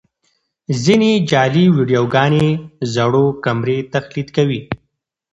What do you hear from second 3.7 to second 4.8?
تقلید کوي.